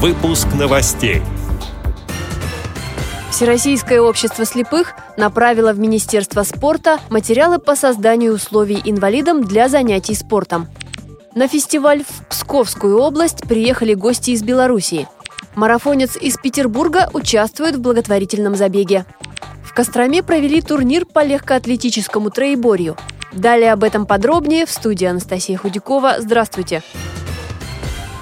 Выпуск 0.00 0.46
новостей. 0.56 1.22
Всероссийское 3.32 4.00
общество 4.00 4.44
слепых 4.44 4.94
направило 5.16 5.72
в 5.72 5.80
Министерство 5.80 6.44
спорта 6.44 7.00
материалы 7.10 7.58
по 7.58 7.74
созданию 7.74 8.32
условий 8.32 8.80
инвалидам 8.84 9.42
для 9.42 9.68
занятий 9.68 10.14
спортом. 10.14 10.68
На 11.34 11.48
фестиваль 11.48 12.04
в 12.04 12.28
Псковскую 12.28 12.96
область 13.00 13.48
приехали 13.48 13.94
гости 13.94 14.30
из 14.30 14.44
Белоруссии. 14.44 15.08
Марафонец 15.56 16.16
из 16.16 16.36
Петербурга 16.36 17.10
участвует 17.12 17.74
в 17.74 17.80
благотворительном 17.80 18.54
забеге. 18.54 19.04
В 19.64 19.74
Костроме 19.74 20.22
провели 20.22 20.62
турнир 20.62 21.06
по 21.06 21.24
легкоатлетическому 21.24 22.30
троеборью. 22.30 22.96
Далее 23.32 23.72
об 23.72 23.82
этом 23.82 24.06
подробнее 24.06 24.64
в 24.64 24.70
студии 24.70 25.06
Анастасия 25.06 25.58
Худякова. 25.58 26.18
Здравствуйте! 26.20 26.84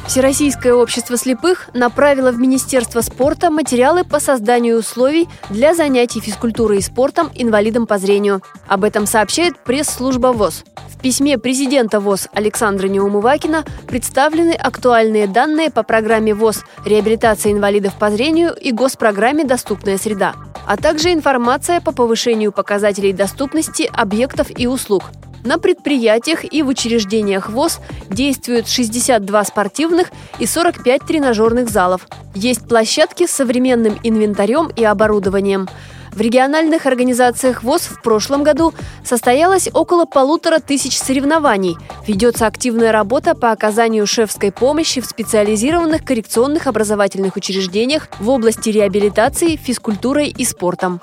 Всероссийское 0.09 0.73
общество 0.73 1.17
слепых 1.17 1.69
направило 1.75 2.31
в 2.31 2.39
Министерство 2.39 3.01
спорта 3.01 3.51
материалы 3.51 4.05
по 4.05 4.21
созданию 4.21 4.79
условий 4.79 5.29
для 5.51 5.75
занятий 5.75 6.21
физкультурой 6.21 6.79
и 6.79 6.83
спортом 6.83 7.31
инвалидам 7.35 7.87
по 7.87 7.99
зрению. 7.99 8.41
Об 8.69 8.85
этом 8.85 9.07
сообщает 9.07 9.59
пресс-служба 9.59 10.29
ВОЗ. 10.29 10.65
В 10.89 11.01
письме 11.01 11.39
президента 11.39 12.01
ВОЗ 12.01 12.29
Александра 12.33 12.87
Неумывакина 12.87 13.65
представлены 13.87 14.53
актуальные 14.53 15.27
данные 15.27 15.71
по 15.71 15.83
программе 15.83 16.35
ВОЗ 16.35 16.65
«Реабилитация 16.85 17.53
инвалидов 17.53 17.95
по 17.99 18.11
зрению» 18.11 18.55
и 18.55 18.73
госпрограмме 18.73 19.45
«Доступная 19.45 19.99
среда», 19.99 20.35
а 20.67 20.77
также 20.77 21.13
информация 21.13 21.81
по 21.81 21.93
повышению 21.93 22.53
показателей 22.53 23.13
доступности 23.13 23.91
объектов 23.93 24.49
и 24.57 24.67
услуг. 24.67 25.03
На 25.47 25.59
предприятиях 25.59 26.45
и 26.53 26.65
в 26.65 26.69
учреждениях 26.69 27.51
ВОЗ 27.51 27.79
действуют 28.11 28.69
62 28.69 29.45
спортивных 29.45 30.09
и 30.41 30.47
45 30.47 31.03
тренажерных 31.03 31.71
залов. 31.71 32.09
Есть 32.35 32.67
площадки 32.67 33.29
с 33.29 33.31
современным 33.31 33.97
инвентарем 34.03 34.73
и 34.75 34.83
оборудованием. 34.83 35.69
В 36.11 36.21
региональных 36.21 36.87
организациях 36.87 37.63
ВОЗ 37.63 37.83
в 37.83 38.03
прошлом 38.03 38.43
году 38.43 38.75
состоялось 39.05 39.69
около 39.73 40.05
полутора 40.05 40.59
тысяч 40.59 40.99
соревнований. 40.99 41.77
Ведется 42.09 42.49
активная 42.49 42.91
работа 42.91 43.37
по 43.37 43.53
оказанию 43.53 44.05
шефской 44.05 44.51
помощи 44.51 45.01
в 45.01 45.07
специализированных 45.07 46.05
коррекционных 46.05 46.67
образовательных 46.67 47.37
учреждениях 47.37 48.09
в 48.19 48.31
области 48.31 48.71
реабилитации, 48.71 49.55
физкультурой 49.55 50.29
и 50.29 50.45
спортом. 50.45 51.01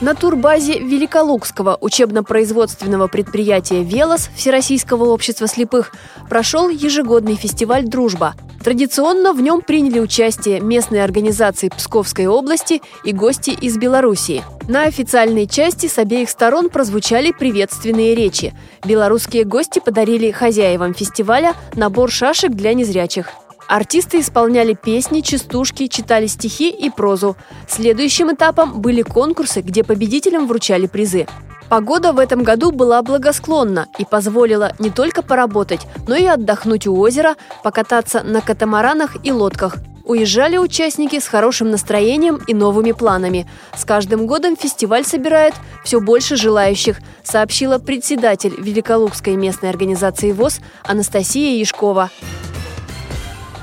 На 0.00 0.14
турбазе 0.14 0.80
Великолукского 0.80 1.78
учебно-производственного 1.80 3.06
предприятия 3.06 3.84
«Велос» 3.84 4.28
Всероссийского 4.34 5.04
общества 5.04 5.46
слепых 5.46 5.92
прошел 6.28 6.68
ежегодный 6.68 7.36
фестиваль 7.36 7.84
«Дружба». 7.84 8.34
Традиционно 8.62 9.32
в 9.34 9.40
нем 9.40 9.60
приняли 9.60 10.00
участие 10.00 10.58
местные 10.58 11.04
организации 11.04 11.68
Псковской 11.68 12.26
области 12.26 12.82
и 13.04 13.12
гости 13.12 13.50
из 13.50 13.76
Белоруссии. 13.76 14.42
На 14.68 14.84
официальной 14.84 15.46
части 15.46 15.86
с 15.86 15.98
обеих 15.98 16.30
сторон 16.30 16.70
прозвучали 16.70 17.30
приветственные 17.30 18.14
речи. 18.14 18.54
Белорусские 18.84 19.44
гости 19.44 19.80
подарили 19.80 20.30
хозяевам 20.30 20.94
фестиваля 20.94 21.54
набор 21.74 22.10
шашек 22.10 22.52
для 22.52 22.74
незрячих– 22.74 23.28
Артисты 23.68 24.20
исполняли 24.20 24.74
песни, 24.74 25.20
частушки, 25.20 25.86
читали 25.86 26.26
стихи 26.26 26.70
и 26.70 26.90
прозу. 26.90 27.36
Следующим 27.68 28.32
этапом 28.32 28.80
были 28.80 29.02
конкурсы, 29.02 29.62
где 29.62 29.82
победителям 29.84 30.46
вручали 30.46 30.86
призы. 30.86 31.26
Погода 31.70 32.12
в 32.12 32.18
этом 32.18 32.42
году 32.42 32.72
была 32.72 33.02
благосклонна 33.02 33.88
и 33.98 34.04
позволила 34.04 34.72
не 34.78 34.90
только 34.90 35.22
поработать, 35.22 35.86
но 36.06 36.14
и 36.14 36.26
отдохнуть 36.26 36.86
у 36.86 36.96
озера, 36.96 37.36
покататься 37.62 38.22
на 38.22 38.42
катамаранах 38.42 39.16
и 39.24 39.32
лодках. 39.32 39.76
Уезжали 40.04 40.58
участники 40.58 41.18
с 41.18 41.26
хорошим 41.26 41.70
настроением 41.70 42.38
и 42.46 42.52
новыми 42.52 42.92
планами. 42.92 43.48
С 43.74 43.86
каждым 43.86 44.26
годом 44.26 44.54
фестиваль 44.54 45.06
собирает 45.06 45.54
все 45.82 45.98
больше 45.98 46.36
желающих, 46.36 46.98
сообщила 47.22 47.78
председатель 47.78 48.54
Великолукской 48.58 49.34
местной 49.36 49.70
организации 49.70 50.32
ВОЗ 50.32 50.60
Анастасия 50.84 51.58
Яшкова. 51.58 52.10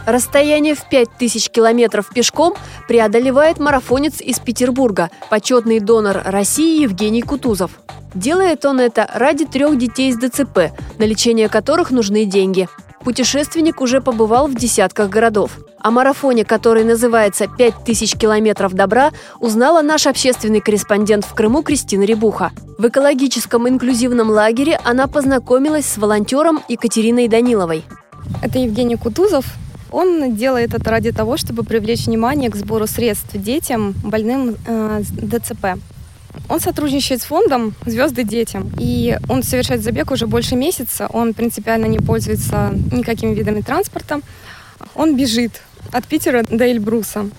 Расстояние 0.06 0.76
в 0.76 0.88
5000 0.90 1.50
километров 1.50 2.10
пешком 2.14 2.56
преодолевает 2.88 3.60
марафонец 3.60 4.20
из 4.20 4.40
Петербурга, 4.40 5.10
почетный 5.30 5.80
донор 5.80 6.22
России 6.26 6.82
Евгений 6.82 7.22
Кутузов. 7.22 7.72
Делает 8.14 8.66
он 8.66 8.80
это 8.80 9.10
ради 9.14 9.46
трех 9.46 9.78
детей 9.78 10.12
с 10.12 10.18
ДЦП, 10.18 10.72
на 10.98 11.04
лечение 11.04 11.50
которых 11.50 11.92
нужны 11.92 12.26
деньги. 12.26 12.68
Путешественник 13.04 13.82
уже 13.82 14.02
побывал 14.02 14.48
в 14.48 14.56
десятках 14.56 15.10
городов. 15.10 15.52
О 15.80 15.90
марафоне, 15.90 16.46
который 16.46 16.84
называется 16.84 17.46
«5000 17.46 18.18
километров 18.18 18.74
добра», 18.74 19.12
узнала 19.40 19.82
наш 19.82 20.06
общественный 20.06 20.62
корреспондент 20.62 21.26
в 21.26 21.34
Крыму 21.34 21.64
Кристина 21.64 22.04
Рябуха. 22.04 22.52
В 22.78 22.88
экологическом 22.88 23.68
инклюзивном 23.68 24.30
лагере 24.30 24.80
она 24.84 25.08
познакомилась 25.08 25.86
с 25.86 25.98
волонтером 25.98 26.62
Екатериной 26.68 27.28
Даниловой. 27.28 27.84
Это 28.44 28.60
Евгений 28.60 28.96
Кутузов, 28.96 29.46
он 29.92 30.36
делает 30.36 30.74
это 30.74 30.90
ради 30.90 31.12
того, 31.12 31.38
чтобы 31.38 31.64
привлечь 31.64 32.06
внимание 32.08 32.50
к 32.50 32.56
сбору 32.56 32.88
средств 32.88 33.30
детям, 33.34 33.94
больным 34.04 34.56
э, 34.66 35.02
ДЦП. 35.04 35.80
Он 36.50 36.60
сотрудничает 36.60 37.22
с 37.22 37.26
фондом 37.26 37.76
«Звезды 37.86 38.24
детям». 38.24 38.72
И 38.80 39.18
он 39.28 39.44
совершает 39.44 39.84
забег 39.84 40.12
уже 40.12 40.28
больше 40.28 40.56
месяца. 40.56 41.08
Он 41.08 41.34
принципиально 41.34 41.86
не 41.86 42.00
пользуется 42.00 42.74
никакими 42.92 43.34
видами 43.34 43.62
транспорта. 43.62 44.22
Он 44.96 45.16
бежит 45.16 45.62
от 45.92 46.06
Питера 46.08 46.44
до 46.44 46.66
Эльбруса. 46.66 47.30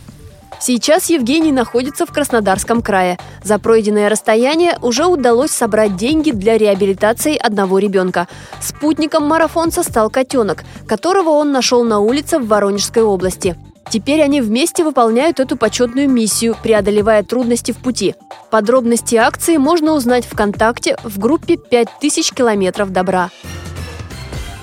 Сейчас 0.64 1.10
Евгений 1.10 1.50
находится 1.50 2.06
в 2.06 2.12
Краснодарском 2.12 2.82
крае. 2.82 3.18
За 3.42 3.58
пройденное 3.58 4.08
расстояние 4.08 4.78
уже 4.80 5.06
удалось 5.06 5.50
собрать 5.50 5.96
деньги 5.96 6.30
для 6.30 6.56
реабилитации 6.56 7.36
одного 7.36 7.80
ребенка. 7.80 8.28
Спутником 8.60 9.26
марафонца 9.26 9.82
стал 9.82 10.08
котенок, 10.08 10.62
которого 10.86 11.30
он 11.30 11.50
нашел 11.50 11.82
на 11.82 11.98
улице 11.98 12.38
в 12.38 12.46
Воронежской 12.46 13.02
области. 13.02 13.56
Теперь 13.90 14.22
они 14.22 14.40
вместе 14.40 14.84
выполняют 14.84 15.40
эту 15.40 15.56
почетную 15.56 16.08
миссию, 16.08 16.56
преодолевая 16.62 17.24
трудности 17.24 17.72
в 17.72 17.78
пути. 17.78 18.14
Подробности 18.52 19.16
акции 19.16 19.56
можно 19.56 19.94
узнать 19.94 20.24
ВКонтакте 20.26 20.96
в 21.02 21.18
группе 21.18 21.54
«5000 21.54 22.32
километров 22.32 22.92
добра». 22.92 23.30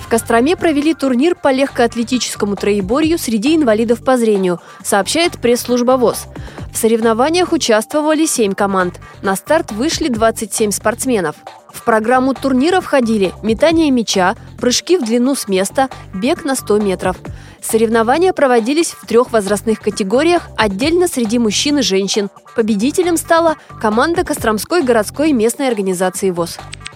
Костроме 0.09 0.57
провели 0.57 0.95
турнир 0.95 1.35
по 1.35 1.51
легкоатлетическому 1.51 2.55
троеборью 2.55 3.19
среди 3.19 3.55
инвалидов 3.55 4.03
по 4.03 4.17
зрению, 4.17 4.59
сообщает 4.83 5.37
пресс-служба 5.37 5.97
ВОЗ. 5.97 6.25
В 6.73 6.77
соревнованиях 6.77 7.51
участвовали 7.51 8.25
7 8.25 8.53
команд. 8.53 8.99
На 9.21 9.35
старт 9.35 9.71
вышли 9.71 10.07
27 10.07 10.71
спортсменов. 10.71 11.35
В 11.71 11.83
программу 11.83 12.33
турнира 12.33 12.81
входили 12.81 13.33
метание 13.43 13.91
мяча, 13.91 14.35
прыжки 14.57 14.97
в 14.97 15.05
длину 15.05 15.35
с 15.35 15.47
места, 15.47 15.89
бег 16.13 16.43
на 16.43 16.55
100 16.55 16.79
метров. 16.79 17.17
Соревнования 17.61 18.33
проводились 18.33 18.91
в 18.91 19.05
трех 19.05 19.31
возрастных 19.31 19.79
категориях, 19.79 20.49
отдельно 20.57 21.07
среди 21.07 21.37
мужчин 21.37 21.79
и 21.79 21.81
женщин. 21.83 22.29
Победителем 22.55 23.15
стала 23.17 23.57
команда 23.79 24.23
Костромской 24.23 24.81
городской 24.81 25.33
местной 25.33 25.67
организации 25.67 26.31
ВОЗ. 26.31 26.57